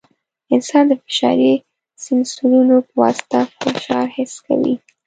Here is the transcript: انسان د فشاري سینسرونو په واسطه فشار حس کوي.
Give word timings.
انسان 0.53 0.83
د 0.89 0.93
فشاري 1.03 1.51
سینسرونو 2.03 2.75
په 2.87 2.93
واسطه 3.01 3.39
فشار 3.73 4.05
حس 4.15 4.33
کوي. 4.45 4.75